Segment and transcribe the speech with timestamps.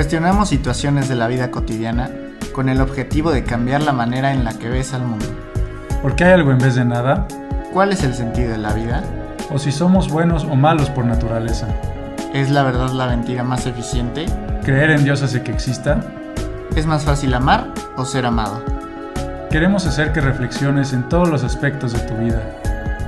[0.00, 2.08] Cuestionamos situaciones de la vida cotidiana
[2.54, 5.26] con el objetivo de cambiar la manera en la que ves al mundo.
[6.00, 7.28] ¿Por qué hay algo en vez de nada?
[7.74, 9.04] ¿Cuál es el sentido de la vida?
[9.50, 11.68] ¿O si somos buenos o malos por naturaleza?
[12.32, 14.24] ¿Es la verdad la mentira más eficiente?
[14.64, 16.00] ¿Creer en Dios hace que exista?
[16.74, 17.66] ¿Es más fácil amar
[17.98, 18.64] o ser amado?
[19.50, 22.40] Queremos hacer que reflexiones en todos los aspectos de tu vida.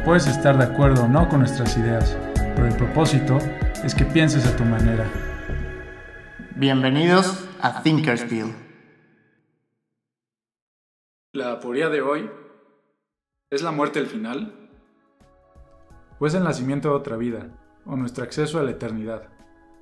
[0.04, 2.14] Puedes estar de acuerdo o no con nuestras ideas,
[2.54, 3.39] pero el propósito
[3.82, 5.07] es que pienses a tu manera.
[6.57, 8.55] Bienvenidos a Thinkersville.
[11.33, 12.31] La aporía de hoy
[13.51, 14.71] es la muerte el final.
[16.19, 17.49] ¿O es el nacimiento de otra vida?
[17.87, 19.31] ¿O nuestro acceso a la eternidad?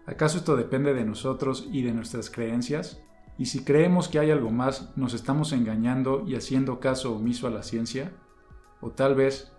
[0.06, 3.02] ¿Acaso esto depende de nosotros y de nuestras creencias?
[3.36, 7.50] Y si creemos que hay algo más, ¿nos estamos engañando y haciendo caso omiso a
[7.50, 8.12] la ciencia?
[8.80, 9.52] ¿O tal vez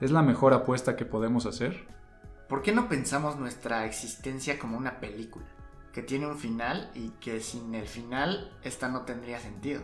[0.00, 1.88] es la mejor apuesta que podemos hacer?
[2.48, 5.55] ¿Por qué no pensamos nuestra existencia como una película?
[5.96, 9.80] Que tiene un final y que sin el final esta no tendría sentido.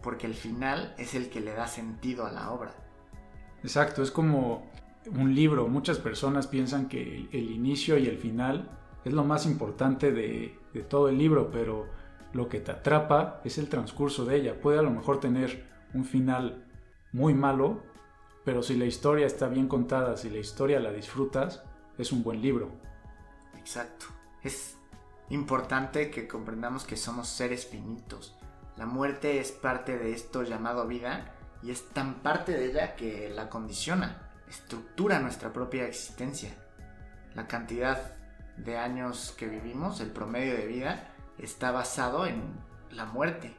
[0.00, 2.72] Porque el final es el que le da sentido a la obra.
[3.64, 4.70] Exacto, es como
[5.10, 5.66] un libro.
[5.66, 8.70] Muchas personas piensan que el inicio y el final
[9.04, 11.88] es lo más importante de, de todo el libro, pero
[12.32, 14.60] lo que te atrapa es el transcurso de ella.
[14.60, 16.64] Puede a lo mejor tener un final
[17.10, 17.82] muy malo,
[18.44, 21.64] pero si la historia está bien contada, si la historia la disfrutas,
[21.98, 22.70] es un buen libro.
[23.58, 24.06] Exacto.
[24.40, 24.76] Es
[25.30, 28.36] importante que comprendamos que somos seres finitos.
[28.76, 33.30] La muerte es parte de esto llamado vida y es tan parte de ella que
[33.30, 36.50] la condiciona, estructura nuestra propia existencia.
[37.34, 38.16] La cantidad
[38.56, 41.08] de años que vivimos, el promedio de vida,
[41.38, 42.42] está basado en
[42.90, 43.56] la muerte.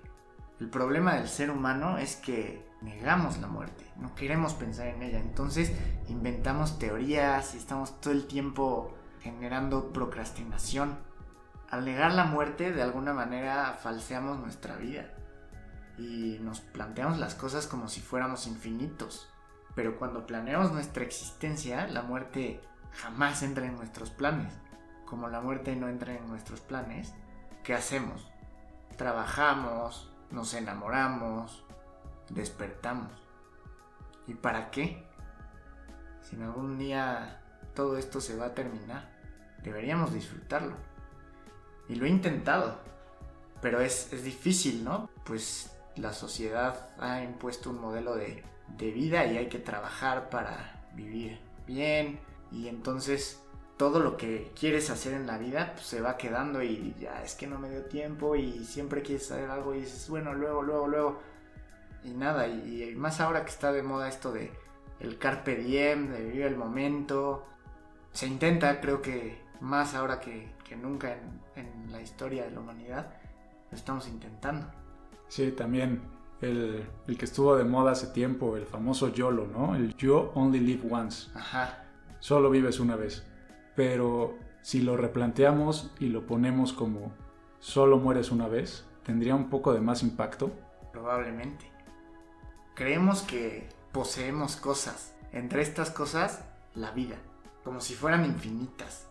[0.60, 5.20] El problema del ser humano es que negamos la muerte, no queremos pensar en ella,
[5.20, 5.72] entonces
[6.08, 10.98] inventamos teorías y estamos todo el tiempo generando procrastinación.
[11.76, 15.08] Al negar la muerte, de alguna manera falseamos nuestra vida
[15.98, 19.30] y nos planteamos las cosas como si fuéramos infinitos.
[19.76, 22.62] Pero cuando planeamos nuestra existencia, la muerte
[22.94, 24.54] jamás entra en nuestros planes.
[25.06, 27.14] Como la muerte no entra en nuestros planes,
[27.62, 28.26] ¿qué hacemos?
[28.96, 31.66] Trabajamos, nos enamoramos,
[32.30, 33.12] despertamos.
[34.28, 35.06] ¿Y para qué?
[36.22, 37.42] Si en algún día
[37.74, 39.12] todo esto se va a terminar,
[39.62, 40.95] deberíamos disfrutarlo.
[41.88, 42.80] Y lo he intentado,
[43.62, 45.10] pero es, es difícil, ¿no?
[45.24, 48.44] Pues la sociedad ha impuesto un modelo de,
[48.78, 52.20] de vida y hay que trabajar para vivir bien.
[52.52, 53.42] Y entonces
[53.78, 57.36] todo lo que quieres hacer en la vida pues, se va quedando y ya es
[57.36, 60.88] que no me dio tiempo y siempre quieres hacer algo y dices, bueno, luego, luego,
[60.88, 61.22] luego.
[62.04, 64.52] Y nada, y, más ahora que está de moda esto de
[65.00, 67.46] el carpe diem, de vivir el momento.
[68.12, 73.14] Se intenta, creo que más ahora que, nunca en, en, la historia de la humanidad,
[73.70, 74.68] lo estamos intentando.
[75.28, 76.02] Sí, también
[76.42, 79.76] el, el que estuvo de moda hace tiempo, el famoso YOLO, ¿no?
[79.76, 81.30] El You Only Live Once.
[81.36, 81.86] Ajá.
[82.20, 83.26] Solo vives una vez
[83.76, 87.14] pero si lo replanteamos y lo ponemos como
[87.60, 90.52] solo mueres una vez, tendría un poco de más impacto.
[90.92, 91.70] Probablemente.
[92.74, 95.14] Creemos que poseemos cosas.
[95.32, 96.44] Entre estas cosas,
[96.74, 97.18] la vida,
[97.64, 99.08] como si fueran infinitas.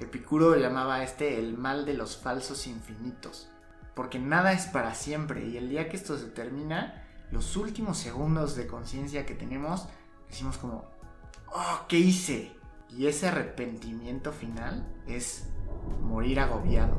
[0.00, 3.48] Epicuro llamaba a este el mal de los falsos infinitos,
[3.94, 8.54] porque nada es para siempre y el día que esto se termina, los últimos segundos
[8.56, 9.88] de conciencia que tenemos,
[10.28, 10.84] decimos como,
[11.48, 12.52] oh, ¿qué hice?
[12.90, 15.48] Y ese arrepentimiento final es
[16.00, 16.96] morir agobiado.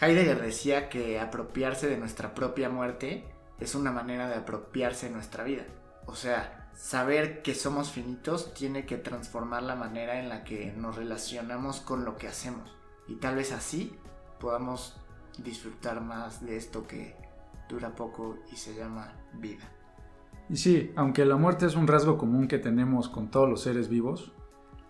[0.00, 3.24] Heidegger decía que apropiarse de nuestra propia muerte
[3.58, 5.64] es una manera de apropiarse de nuestra vida.
[6.06, 10.94] O sea, saber que somos finitos tiene que transformar la manera en la que nos
[10.94, 12.72] relacionamos con lo que hacemos.
[13.08, 13.96] Y tal vez así
[14.38, 14.96] podamos
[15.38, 17.16] disfrutar más de esto que
[17.68, 19.64] dura poco y se llama vida.
[20.48, 23.88] Y sí, aunque la muerte es un rasgo común que tenemos con todos los seres
[23.88, 24.32] vivos,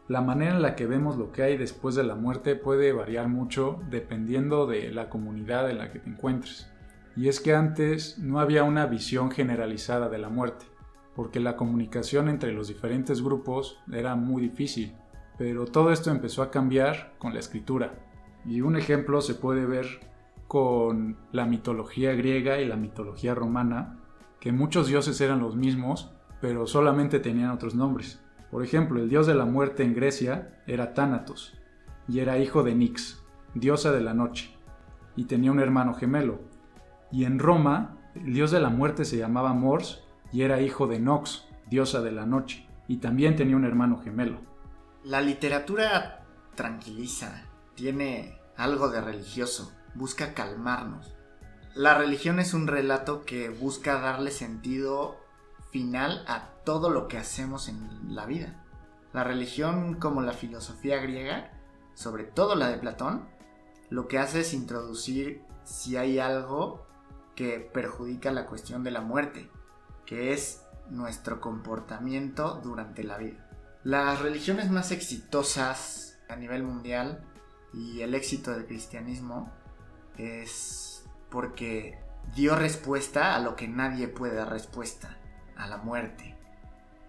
[0.09, 3.29] la manera en la que vemos lo que hay después de la muerte puede variar
[3.29, 6.71] mucho dependiendo de la comunidad en la que te encuentres.
[7.17, 10.67] Y es que antes no había una visión generalizada de la muerte,
[11.19, 14.95] porque la comunicación entre los diferentes grupos era muy difícil,
[15.37, 17.99] pero todo esto empezó a cambiar con la escritura.
[18.47, 19.99] Y un ejemplo se puede ver
[20.47, 23.99] con la mitología griega y la mitología romana,
[24.39, 28.23] que muchos dioses eran los mismos, pero solamente tenían otros nombres.
[28.53, 31.61] Por ejemplo, el dios de la muerte en Grecia era Thanatos,
[32.07, 34.57] y era hijo de Nix, diosa de la noche,
[35.17, 36.39] y tenía un hermano gemelo.
[37.11, 40.99] Y en Roma, el dios de la muerte se llamaba Mors, y era hijo de
[40.99, 44.41] Nox, diosa de la noche, y también tenía un hermano gemelo.
[45.05, 47.45] La literatura tranquiliza,
[47.75, 51.15] tiene algo de religioso, busca calmarnos.
[51.75, 55.17] La religión es un relato que busca darle sentido
[55.71, 58.65] final a todo lo que hacemos en la vida.
[59.13, 61.53] La religión, como la filosofía griega,
[61.95, 63.29] sobre todo la de Platón,
[63.91, 66.87] lo que hace es introducir si hay algo
[67.35, 69.51] que perjudica la cuestión de la muerte,
[70.09, 73.47] que es nuestro comportamiento durante la vida.
[73.85, 77.23] Las religiones más exitosas a nivel mundial
[77.75, 79.53] y el éxito del cristianismo
[80.17, 81.99] es porque
[82.35, 85.19] dio respuesta a lo que nadie puede dar respuesta,
[85.57, 86.39] a la muerte.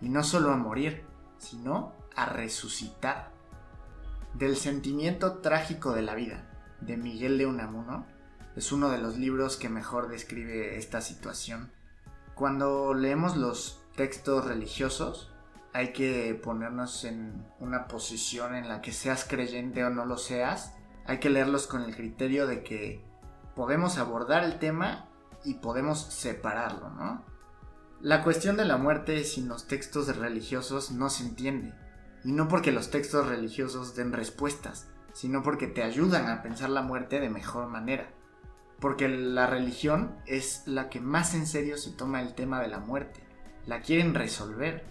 [0.01, 1.05] Y no solo a morir,
[1.37, 3.31] sino a resucitar.
[4.33, 6.49] Del sentimiento trágico de la vida,
[6.81, 8.05] de Miguel de Unamuno,
[8.57, 11.71] es uno de los libros que mejor describe esta situación.
[12.39, 15.29] Cuando leemos los textos religiosos,
[15.73, 20.73] hay que ponernos en una posición en la que seas creyente o no lo seas.
[21.05, 23.03] Hay que leerlos con el criterio de que
[23.57, 25.09] podemos abordar el tema
[25.43, 27.25] y podemos separarlo, ¿no?
[27.99, 31.73] La cuestión de la muerte sin los textos religiosos no se entiende.
[32.23, 36.83] Y no porque los textos religiosos den respuestas, sino porque te ayudan a pensar la
[36.83, 38.13] muerte de mejor manera.
[38.79, 42.79] Porque la religión es la que más en serio se toma el tema de la
[42.79, 43.19] muerte.
[43.65, 44.85] La quieren resolver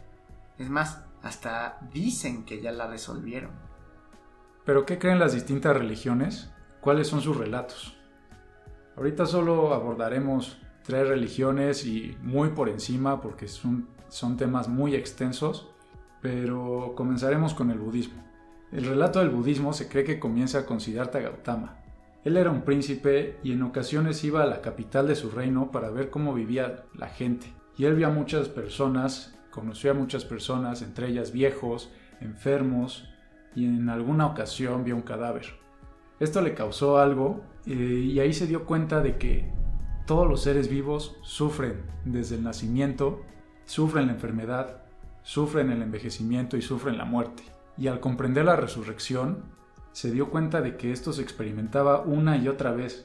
[0.58, 3.50] es más, hasta dicen que ya la resolvieron.
[4.64, 6.50] ¿Pero qué creen las distintas religiones?
[6.80, 7.96] ¿Cuáles son sus relatos?
[8.96, 15.70] Ahorita solo abordaremos tres religiones y muy por encima porque son, son temas muy extensos,
[16.20, 18.24] pero comenzaremos con el budismo.
[18.72, 21.77] El relato del budismo se cree que comienza con Siddhartha Gautama.
[22.24, 25.90] Él era un príncipe y en ocasiones iba a la capital de su reino para
[25.90, 27.52] ver cómo vivía la gente.
[27.76, 33.08] Y él vio a muchas personas Conoció a muchas personas, entre ellas viejos, enfermos,
[33.56, 35.46] y en alguna ocasión vio un cadáver.
[36.20, 39.50] Esto le causó algo eh, y ahí se dio cuenta de que
[40.06, 43.22] todos los seres vivos sufren desde el nacimiento,
[43.64, 44.82] sufren la enfermedad,
[45.22, 47.42] sufren el envejecimiento y sufren la muerte.
[47.76, 49.42] Y al comprender la resurrección,
[49.98, 53.04] se dio cuenta de que esto se experimentaba una y otra vez.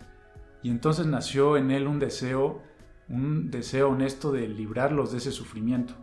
[0.61, 2.61] Y entonces nació en él un deseo,
[3.09, 5.95] un deseo honesto de librarlos de ese sufrimiento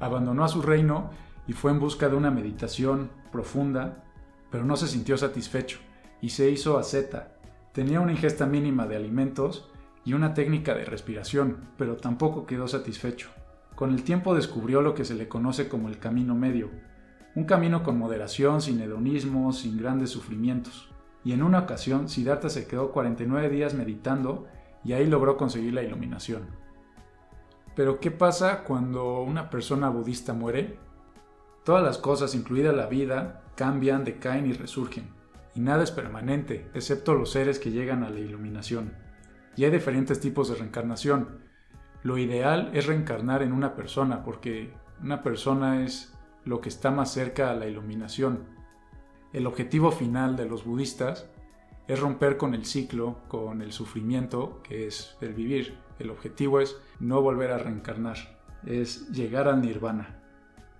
[0.00, 1.10] abandonó a su reino
[1.46, 4.04] y fue en busca de una meditación profunda,
[4.50, 5.78] pero no se sintió satisfecho
[6.20, 7.36] y se hizo asceta.
[7.72, 9.70] Tenía una ingesta mínima de alimentos
[10.04, 13.30] y una técnica de respiración, pero tampoco quedó satisfecho.
[13.74, 16.70] Con el tiempo descubrió lo que se le conoce como el camino medio,
[17.34, 20.90] un camino con moderación, sin hedonismo, sin grandes sufrimientos.
[21.24, 24.46] Y en una ocasión, Siddhartha se quedó 49 días meditando
[24.84, 26.46] y ahí logró conseguir la iluminación.
[27.74, 30.78] Pero ¿qué pasa cuando una persona budista muere?
[31.64, 35.08] Todas las cosas, incluida la vida, cambian, decaen y resurgen.
[35.54, 38.92] Y nada es permanente, excepto los seres que llegan a la iluminación.
[39.56, 41.40] Y hay diferentes tipos de reencarnación.
[42.02, 46.13] Lo ideal es reencarnar en una persona, porque una persona es
[46.44, 48.44] lo que está más cerca a la iluminación.
[49.32, 51.28] El objetivo final de los budistas
[51.88, 55.76] es romper con el ciclo, con el sufrimiento, que es el vivir.
[55.98, 58.16] El objetivo es no volver a reencarnar,
[58.64, 60.20] es llegar al nirvana.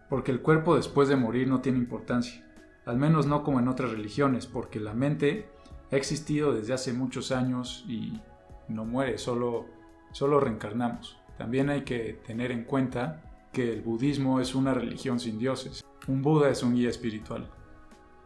[0.09, 2.45] Porque el cuerpo después de morir no tiene importancia,
[2.87, 5.49] al menos no como en otras religiones, porque la mente
[5.91, 8.21] ha existido desde hace muchos años y
[8.69, 9.67] no muere, solo,
[10.13, 11.19] solo reencarnamos.
[11.37, 15.83] También hay que tener en cuenta que el budismo es una religión sin dioses.
[16.09, 17.49] Un Buda es un guía espiritual.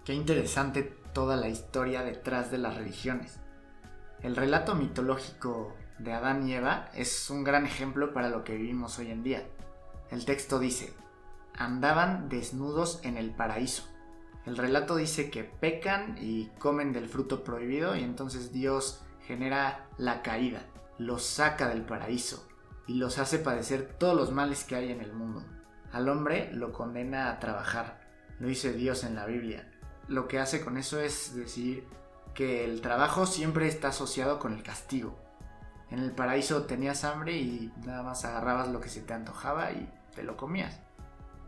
[0.05, 0.83] Qué interesante
[1.13, 3.39] toda la historia detrás de las religiones.
[4.23, 8.99] El relato mitológico de Adán y Eva es un gran ejemplo para lo que vivimos
[8.99, 9.47] hoy en día.
[10.11, 10.95] El texto dice,
[11.55, 13.85] andaban desnudos en el paraíso.
[14.47, 20.23] El relato dice que pecan y comen del fruto prohibido y entonces Dios genera la
[20.23, 20.63] caída,
[20.97, 22.48] los saca del paraíso
[22.89, 25.45] y los hace padecer todos los males que hay en el mundo.
[25.93, 28.01] Al hombre lo condena a trabajar,
[28.41, 29.71] lo dice Dios en la Biblia.
[30.09, 31.87] Lo que hace con eso es decir
[32.35, 35.17] que el trabajo siempre está asociado con el castigo,
[35.91, 39.89] en el paraíso tenías hambre y nada más agarrabas lo que se te antojaba y
[40.15, 40.81] te lo comías.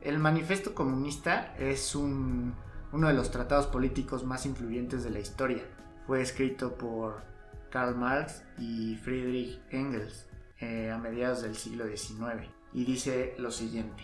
[0.01, 2.55] El manifiesto comunista es uno
[2.93, 5.63] de los tratados políticos más influyentes de la historia.
[6.07, 7.23] Fue escrito por
[7.71, 10.27] Karl Marx y Friedrich Engels
[10.61, 14.03] eh, a mediados del siglo XIX y dice lo siguiente.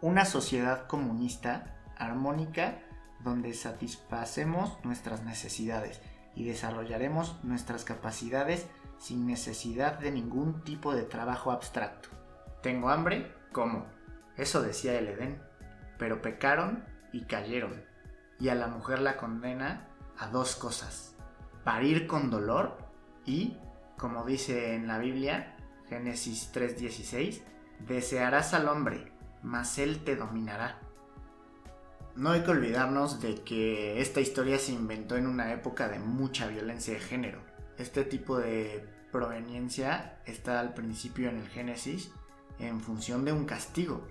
[0.00, 2.80] Una sociedad comunista armónica
[3.22, 6.00] donde satisfacemos nuestras necesidades
[6.34, 8.66] y desarrollaremos nuestras capacidades
[8.98, 12.08] sin necesidad de ningún tipo de trabajo abstracto.
[12.62, 13.34] ¿Tengo hambre?
[13.52, 13.86] ¿Cómo?
[14.36, 15.42] Eso decía el Edén.
[15.98, 17.84] Pero pecaron y cayeron.
[18.38, 21.16] Y a la mujer la condena a dos cosas.
[21.64, 22.78] parir con dolor
[23.26, 23.58] y,
[23.98, 25.56] como dice en la Biblia,
[25.90, 27.42] Génesis 3:16,
[27.86, 30.78] desearás al hombre, mas él te dominará.
[32.14, 36.46] No hay que olvidarnos de que esta historia se inventó en una época de mucha
[36.46, 37.40] violencia de género.
[37.76, 42.12] Este tipo de proveniencia está al principio en el Génesis
[42.58, 44.06] en función de un castigo.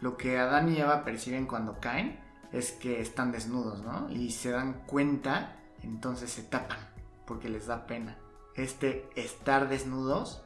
[0.00, 2.20] Lo que Adán y Eva perciben cuando caen
[2.52, 4.10] es que están desnudos, ¿no?
[4.10, 6.78] Y se dan cuenta, entonces se tapan,
[7.26, 8.18] porque les da pena.
[8.54, 10.42] Este estar desnudos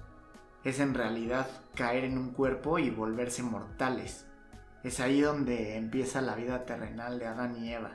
[0.64, 4.26] es en realidad caer en un cuerpo y volverse mortales.
[4.82, 7.92] Es ahí donde empieza la vida terrenal de Adán y Eva.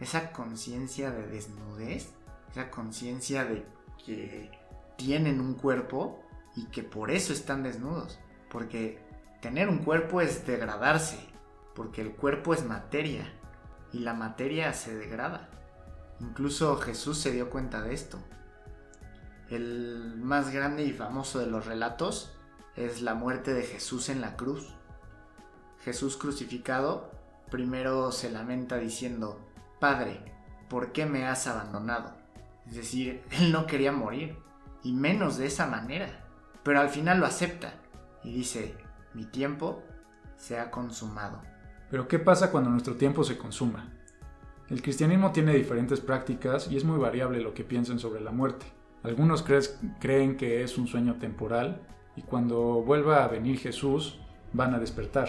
[0.00, 2.12] Esa conciencia de desnudez,
[2.50, 3.64] esa conciencia de
[4.04, 4.50] que
[4.96, 6.20] tienen un cuerpo
[6.54, 8.18] y que por eso están desnudos.
[8.50, 8.98] Porque
[9.40, 11.18] tener un cuerpo es degradarse,
[11.74, 13.32] porque el cuerpo es materia
[13.92, 15.48] y la materia se degrada.
[16.20, 18.18] Incluso Jesús se dio cuenta de esto.
[19.50, 22.36] El más grande y famoso de los relatos
[22.74, 24.74] es la muerte de Jesús en la cruz.
[25.84, 27.10] Jesús crucificado
[27.50, 29.40] primero se lamenta diciendo,
[29.78, 30.20] Padre,
[30.68, 32.14] ¿por qué me has abandonado?
[32.66, 34.36] Es decir, él no quería morir,
[34.82, 36.24] y menos de esa manera,
[36.62, 37.74] pero al final lo acepta
[38.22, 38.74] y dice,
[39.14, 39.82] mi tiempo
[40.36, 41.40] se ha consumado.
[41.90, 43.92] Pero ¿qué pasa cuando nuestro tiempo se consuma?
[44.68, 48.66] El cristianismo tiene diferentes prácticas y es muy variable lo que piensen sobre la muerte.
[49.06, 49.44] Algunos
[50.00, 51.80] creen que es un sueño temporal
[52.16, 54.18] y cuando vuelva a venir Jesús
[54.52, 55.28] van a despertar.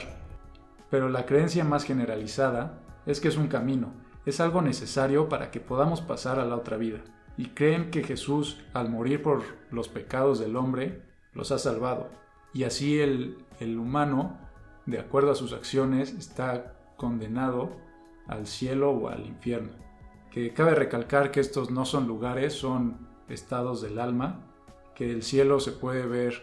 [0.89, 3.93] Pero la creencia más generalizada es que es un camino,
[4.25, 7.01] es algo necesario para que podamos pasar a la otra vida.
[7.38, 11.03] Y creen que Jesús, al morir por los pecados del hombre,
[11.34, 12.10] los ha salvado.
[12.55, 14.39] Y así el, humano,
[14.88, 17.77] de acuerdo a sus acciones, está condenado
[18.25, 19.74] al cielo o al infierno.
[20.31, 24.39] Que cabe recalcar que estos no son lugares, son estados del alma,
[24.96, 26.41] que el cielo se puede ver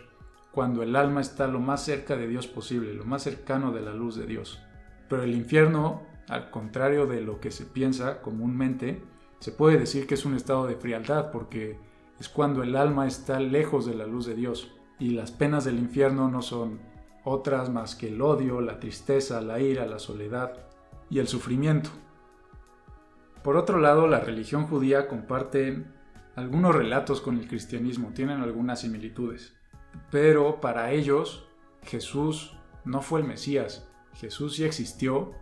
[0.53, 3.93] cuando el alma está lo más cerca de Dios posible, lo más cercano de la
[3.93, 4.63] luz de Dios.
[5.09, 9.03] Pero el infierno, al contrario de lo que se piensa comúnmente,
[9.41, 11.77] se puede decir que es un estado de frialdad porque
[12.21, 15.79] es cuando el alma está lejos de la luz de Dios y las penas del
[15.79, 16.81] infierno no son
[17.25, 20.53] otras más que el odio, la tristeza, la ira, la soledad
[21.11, 21.91] y el sufrimiento.
[23.43, 25.85] Por otro lado, la religión judía comparte
[26.37, 29.55] algunos relatos con el cristianismo tienen algunas similitudes,
[30.11, 31.47] pero para ellos
[31.83, 35.33] Jesús no fue el Mesías, Jesús sí existió,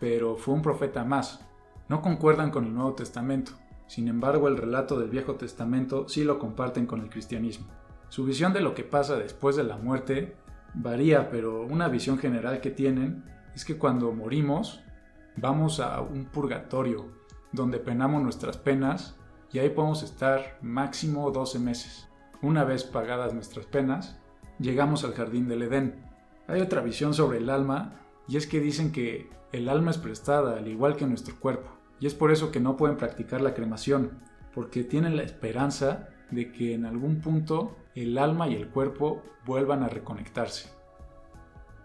[0.00, 1.46] pero fue un profeta más.
[1.88, 3.52] No concuerdan con el Nuevo Testamento,
[3.86, 7.66] sin embargo el relato del Viejo Testamento sí lo comparten con el cristianismo.
[8.08, 10.36] Su visión de lo que pasa después de la muerte
[10.74, 13.24] varía, pero una visión general que tienen
[13.54, 14.80] es que cuando morimos
[15.36, 17.06] vamos a un purgatorio,
[17.52, 19.16] donde penamos nuestras penas
[19.54, 22.08] y ahí podemos estar máximo 12 meses.
[22.42, 24.18] Una vez pagadas nuestras penas,
[24.58, 26.04] llegamos al jardín del Edén.
[26.48, 30.58] Hay otra visión sobre el alma y es que dicen que el alma es prestada
[30.58, 31.70] al igual que nuestro cuerpo
[32.00, 34.18] y es por eso que no pueden practicar la cremación,
[34.52, 39.84] porque tienen la esperanza de que en algún punto el alma y el cuerpo vuelvan
[39.84, 40.68] a reconectarse.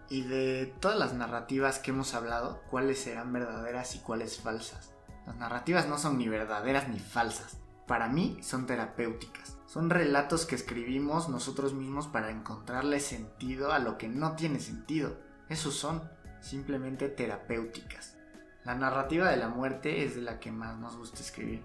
[0.08, 4.92] Y de todas las narrativas que hemos hablado, ¿cuáles serán verdaderas y cuáles falsas?
[5.30, 7.56] Las narrativas no son ni verdaderas ni falsas.
[7.86, 9.56] Para mí son terapéuticas.
[9.64, 15.20] Son relatos que escribimos nosotros mismos para encontrarle sentido a lo que no tiene sentido.
[15.48, 16.02] Esos son
[16.40, 18.16] simplemente terapéuticas.
[18.64, 21.64] La narrativa de la muerte es de la que más nos gusta escribir.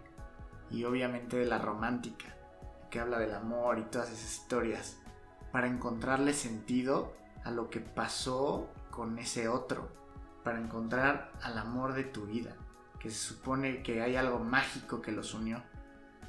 [0.70, 2.36] Y obviamente de la romántica,
[2.92, 5.00] que habla del amor y todas esas historias.
[5.52, 9.92] Para encontrarle sentido a lo que pasó con ese otro.
[10.44, 12.56] Para encontrar al amor de tu vida
[13.10, 15.64] se supone que hay algo mágico que los unió.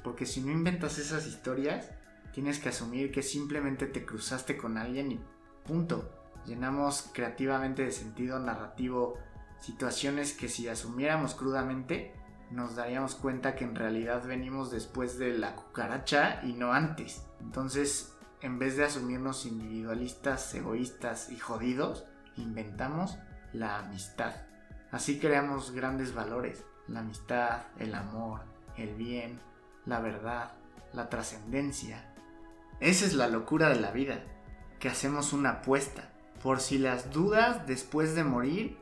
[0.03, 1.91] Porque si no inventas esas historias,
[2.31, 5.19] tienes que asumir que simplemente te cruzaste con alguien y
[5.65, 6.13] punto.
[6.45, 9.17] Llenamos creativamente de sentido narrativo
[9.59, 12.13] situaciones que si asumiéramos crudamente,
[12.51, 17.25] nos daríamos cuenta que en realidad venimos después de la cucaracha y no antes.
[17.41, 22.05] Entonces, en vez de asumirnos individualistas, egoístas y jodidos,
[22.37, 23.17] inventamos
[23.51, 24.35] la amistad.
[24.91, 28.41] Así creamos grandes valores, la amistad, el amor,
[28.77, 29.39] el bien,
[29.85, 30.53] la verdad,
[30.93, 32.13] la trascendencia.
[32.79, 34.23] Esa es la locura de la vida,
[34.79, 36.09] que hacemos una apuesta.
[36.41, 38.77] Por si las dudas después de morir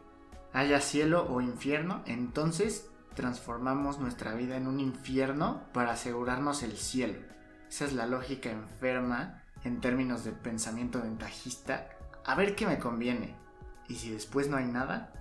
[0.53, 7.19] haya cielo o infierno, entonces transformamos nuestra vida en un infierno para asegurarnos el cielo.
[7.69, 11.89] Esa es la lógica enferma en términos de pensamiento ventajista.
[12.25, 13.35] A ver qué me conviene.
[13.87, 15.11] Y si después no hay nada,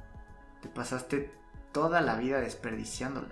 [0.65, 1.31] te pasaste
[1.73, 3.29] toda la vida desperdiciándola.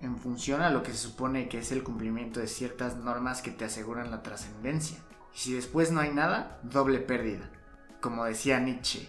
[0.00, 3.52] en función a lo que se supone que es el cumplimiento de ciertas normas que
[3.52, 4.98] te aseguran la trascendencia.
[5.34, 7.48] Y si después no hay nada, doble pérdida.
[8.02, 9.08] Como decía Nietzsche,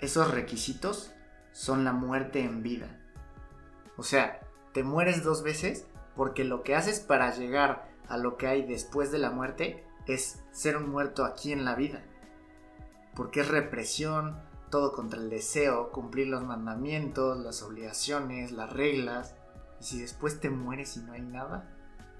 [0.00, 1.12] esos requisitos
[1.52, 2.98] son la muerte en vida.
[3.96, 4.40] O sea,
[4.72, 9.12] te mueres dos veces porque lo que haces para llegar a lo que hay después
[9.12, 12.02] de la muerte es ser un muerto aquí en la vida.
[13.14, 14.42] Porque es represión,
[14.72, 19.36] todo contra el deseo, cumplir los mandamientos, las obligaciones, las reglas.
[19.78, 21.70] Y si después te mueres y no hay nada.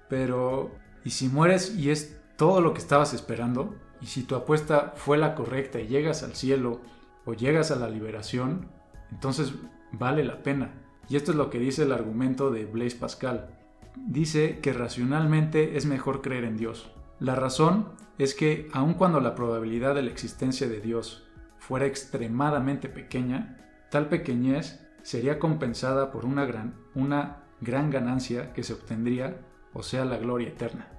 [0.07, 0.71] Pero,
[1.03, 3.75] ¿y si mueres y es todo lo que estabas esperando?
[4.01, 6.79] ¿Y si tu apuesta fue la correcta y llegas al cielo
[7.25, 8.69] o llegas a la liberación?
[9.11, 9.53] Entonces
[9.91, 10.75] vale la pena.
[11.09, 13.49] Y esto es lo que dice el argumento de Blaise Pascal.
[13.95, 16.91] Dice que racionalmente es mejor creer en Dios.
[17.19, 21.23] La razón es que aun cuando la probabilidad de la existencia de Dios
[21.67, 23.55] fuera extremadamente pequeña,
[23.89, 29.39] tal pequeñez sería compensada por una gran, una gran ganancia que se obtendría,
[29.71, 30.89] o sea, la gloria eterna.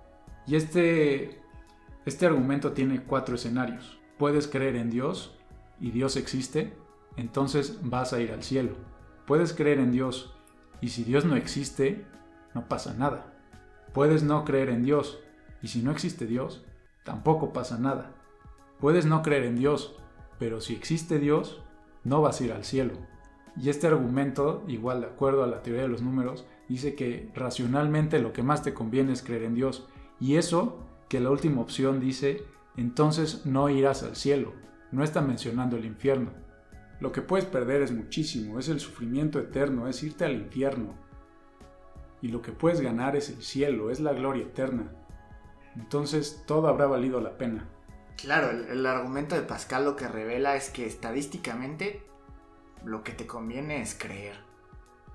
[0.46, 1.42] Y este,
[2.06, 4.00] este argumento tiene cuatro escenarios.
[4.16, 5.38] Puedes creer en Dios
[5.80, 6.72] y Dios existe,
[7.18, 8.72] entonces vas a ir al cielo.
[9.26, 10.34] Puedes creer en Dios
[10.80, 12.06] y si Dios no existe,
[12.54, 13.34] no pasa nada.
[13.92, 15.20] Puedes no creer en Dios
[15.60, 16.64] y si no existe Dios,
[17.04, 18.14] tampoco pasa nada.
[18.80, 19.96] Puedes no creer en Dios,
[20.44, 21.62] pero si existe Dios,
[22.02, 22.92] no vas a ir al cielo.
[23.56, 28.18] Y este argumento, igual de acuerdo a la teoría de los números, dice que racionalmente
[28.18, 29.88] lo que más te conviene es creer en Dios.
[30.20, 32.44] Y eso, que la última opción dice,
[32.76, 34.52] entonces no irás al cielo.
[34.92, 36.30] No está mencionando el infierno.
[37.00, 40.92] Lo que puedes perder es muchísimo, es el sufrimiento eterno, es irte al infierno.
[42.20, 44.92] Y lo que puedes ganar es el cielo, es la gloria eterna.
[45.74, 47.66] Entonces todo habrá valido la pena.
[48.16, 52.06] Claro, el, argumento de Pascal lo que revela es que estadísticamente
[52.84, 54.36] lo que te conviene es creer.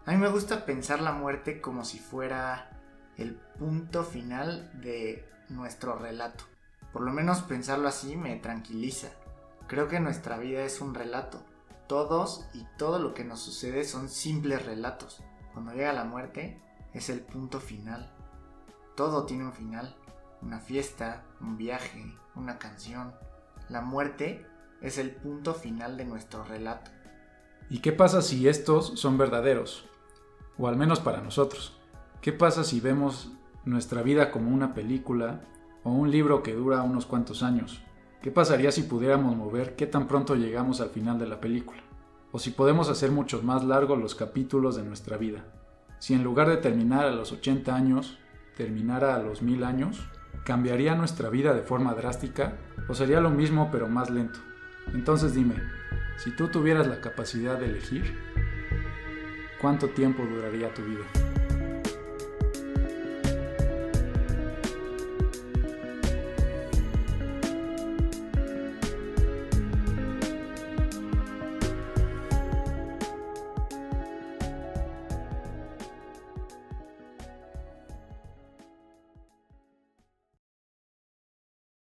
[0.05, 2.79] A mí me gusta pensar la muerte como si fuera
[3.17, 6.43] el punto final de nuestro relato.
[6.93, 9.09] Por lo menos pensarlo así me tranquiliza.
[9.67, 11.43] Creo que nuestra vida es un relato.
[11.87, 15.21] Todos y todo lo que nos sucede son simples relatos.
[15.53, 16.61] Cuando llega la muerte
[16.93, 18.11] es el punto final.
[18.95, 19.95] Todo tiene un final.
[20.41, 23.13] Una fiesta, un viaje, una canción.
[23.67, 24.45] La muerte
[24.81, 26.91] es el punto final de nuestro relato.
[27.69, 29.85] ¿Y qué pasa si estos son verdaderos?
[30.57, 31.77] O al menos para nosotros.
[32.21, 33.31] ¿Qué pasa si vemos
[33.65, 35.41] nuestra vida como una película
[35.83, 37.81] o un libro que dura unos cuantos años?
[38.21, 41.81] ¿Qué pasaría si pudiéramos mover qué tan pronto llegamos al final de la película?
[42.31, 45.45] O si podemos hacer muchos más largos los capítulos de nuestra vida.
[45.99, 48.17] Si en lugar de terminar a los 80 años,
[48.55, 50.09] terminara a los 1000 años,
[50.43, 52.53] ¿cambiaría nuestra vida de forma drástica
[52.87, 54.39] o sería lo mismo pero más lento?
[54.93, 55.55] Entonces dime,
[56.17, 58.17] si tú tuvieras la capacidad de elegir,
[59.61, 61.28] ¿cuánto tiempo duraría tu vida?